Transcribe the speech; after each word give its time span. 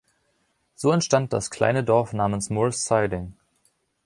So 0.73 0.89
entstand 0.93 1.31
das 1.31 1.51
kleine 1.51 1.83
Dorf 1.83 2.11
namens 2.13 2.49
Moore‘s 2.49 2.85
Siding. 2.85 3.35